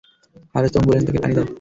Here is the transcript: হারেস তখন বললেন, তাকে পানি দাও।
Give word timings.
হারেস 0.55 0.71
তখন 0.71 0.85
বললেন, 0.87 1.03
তাকে 1.07 1.19
পানি 1.23 1.33
দাও। 1.33 1.47